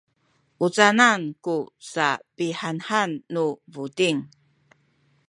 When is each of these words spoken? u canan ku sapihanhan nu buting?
u 0.65 0.67
canan 0.75 1.21
ku 1.45 1.55
sapihanhan 1.91 3.11
nu 3.33 3.45
buting? 3.73 4.19